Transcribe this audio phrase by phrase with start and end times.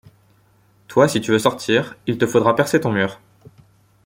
[0.87, 3.19] Toi, si tu veux sortir, il te faudra percer ton mur.